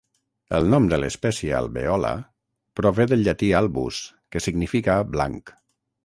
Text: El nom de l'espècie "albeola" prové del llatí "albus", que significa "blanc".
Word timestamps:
El 0.59 0.63
nom 0.73 0.85
de 0.91 0.97
l'espècie 1.01 1.51
"albeola" 1.57 2.13
prové 2.79 3.07
del 3.11 3.21
llatí 3.27 3.49
"albus", 3.59 3.99
que 4.35 4.41
significa 4.47 4.97
"blanc". 5.17 5.53